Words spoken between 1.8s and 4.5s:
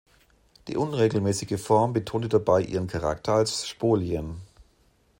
betonte dabei ihren Charakter als Spolien.